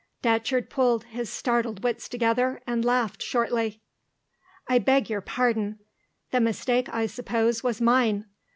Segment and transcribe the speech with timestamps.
[0.23, 3.81] Datcherd pulled his startled wits together, and laughed shortly.
[4.67, 5.77] "I beg your pardon.
[6.31, 8.25] The mistake, I suppose, was mine.